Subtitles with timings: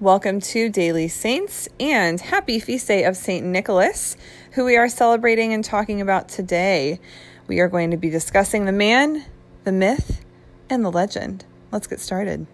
[0.00, 3.44] Welcome to Daily Saints and happy feast day of St.
[3.44, 4.16] Nicholas,
[4.52, 6.98] who we are celebrating and talking about today.
[7.48, 9.26] We are going to be discussing the man,
[9.64, 10.24] the myth,
[10.70, 11.44] and the legend.
[11.70, 12.46] Let's get started.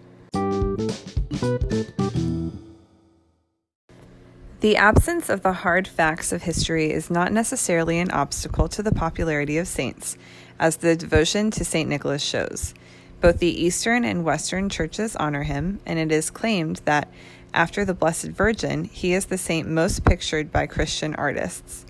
[4.59, 8.91] The absence of the hard facts of history is not necessarily an obstacle to the
[8.91, 10.17] popularity of saints,
[10.59, 11.87] as the devotion to St.
[11.87, 12.73] Nicholas shows.
[13.19, 17.11] Both the Eastern and Western churches honor him, and it is claimed that
[17.53, 21.85] after the Blessed Virgin, he is the saint most pictured by Christian artists.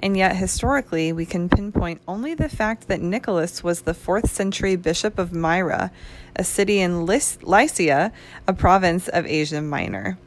[0.00, 4.74] And yet, historically, we can pinpoint only the fact that Nicholas was the 4th century
[4.74, 5.92] bishop of Myra,
[6.34, 8.12] a city in Lycia,
[8.48, 10.18] a province of Asia Minor.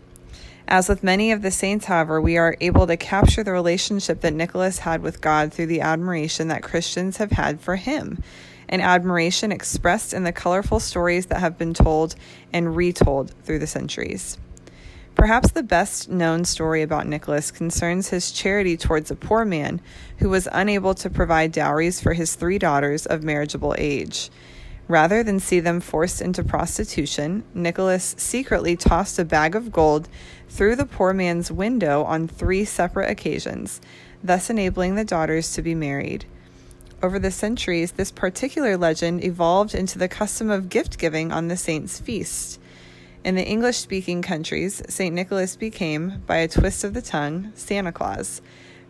[0.66, 4.34] As with many of the saints, however, we are able to capture the relationship that
[4.34, 8.24] Nicholas had with God through the admiration that Christians have had for him
[8.70, 12.16] an admiration expressed in the colorful stories that have been told
[12.54, 14.38] and retold through the centuries.
[15.16, 19.80] Perhaps the best known story about Nicholas concerns his charity towards a poor man
[20.18, 24.30] who was unable to provide dowries for his three daughters of marriageable age.
[24.88, 30.08] Rather than see them forced into prostitution, Nicholas secretly tossed a bag of gold
[30.50, 33.82] through the poor man's window on three separate occasions,
[34.24, 36.26] thus enabling the daughters to be married.
[37.04, 41.58] Over the centuries, this particular legend evolved into the custom of gift giving on the
[41.58, 42.60] saint's feast.
[43.24, 45.14] In the English speaking countries, St.
[45.14, 48.42] Nicholas became, by a twist of the tongue, Santa Claus,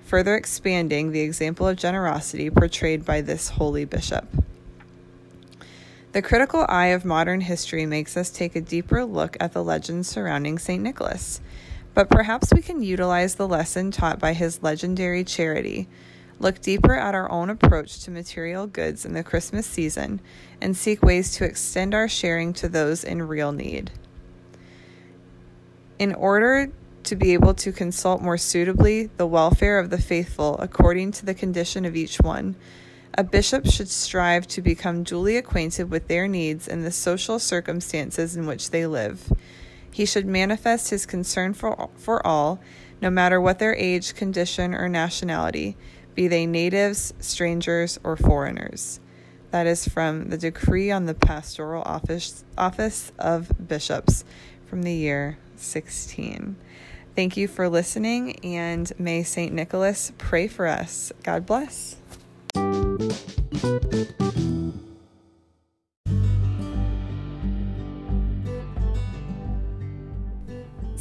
[0.05, 4.27] further expanding the example of generosity portrayed by this holy bishop.
[6.11, 10.07] The critical eye of modern history makes us take a deeper look at the legends
[10.07, 10.81] surrounding St.
[10.81, 11.41] Nicholas,
[11.93, 15.87] but perhaps we can utilize the lesson taught by his legendary charity
[16.39, 20.19] look deeper at our own approach to material goods in the Christmas season,
[20.61, 23.91] and seek ways to extend our sharing to those in real need.
[25.97, 26.71] In order
[27.03, 31.33] to be able to consult more suitably the welfare of the faithful according to the
[31.33, 32.55] condition of each one,
[33.17, 38.35] a bishop should strive to become duly acquainted with their needs and the social circumstances
[38.35, 39.31] in which they live.
[39.89, 42.59] He should manifest his concern for, for all,
[43.01, 45.77] no matter what their age, condition, or nationality,
[46.15, 48.99] be they natives, strangers, or foreigners.
[49.51, 54.25] That is from the Decree on the Pastoral Office, Office of Bishops
[54.65, 56.55] from the year 16.
[57.15, 59.53] Thank you for listening, and may St.
[59.53, 61.13] Nicholas pray for us.
[61.23, 61.95] God bless.